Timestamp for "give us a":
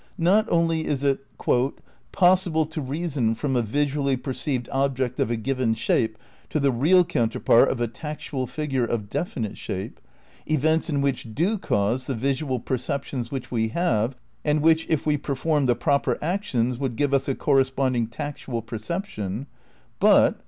16.95-17.35